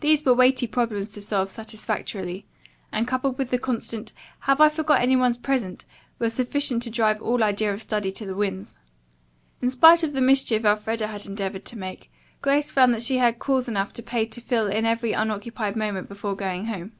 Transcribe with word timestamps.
These 0.00 0.24
were 0.24 0.32
weighty 0.32 0.66
problems 0.66 1.10
to 1.10 1.20
solve 1.20 1.50
satisfactorily, 1.50 2.46
and 2.90 3.06
coupled 3.06 3.36
with 3.36 3.50
the 3.50 3.58
constant, 3.58 4.14
"Have 4.48 4.58
I 4.58 4.70
forgotten 4.70 5.02
any 5.02 5.16
one's 5.16 5.36
present?" 5.36 5.84
were 6.18 6.30
sufficient 6.30 6.82
to 6.84 6.90
drive 6.90 7.20
all 7.20 7.44
idea 7.44 7.70
of 7.74 7.82
study 7.82 8.10
to 8.12 8.24
the 8.24 8.34
winds. 8.34 8.74
In 9.60 9.68
spite 9.68 10.02
of 10.02 10.14
the 10.14 10.22
mischief 10.22 10.64
Elfreda 10.64 11.08
had 11.08 11.26
endeavored 11.26 11.66
to 11.66 11.76
make, 11.78 12.10
Grace 12.40 12.72
found 12.72 12.94
that 12.94 13.02
she 13.02 13.18
had 13.18 13.38
calls 13.38 13.68
enough 13.68 13.92
to 13.92 14.02
pay 14.02 14.24
to 14.24 14.40
fill 14.40 14.66
in 14.66 14.86
every 14.86 15.12
unoccupied 15.12 15.76
moment 15.76 16.08
before 16.08 16.34
going 16.34 16.64
home. 16.64 16.92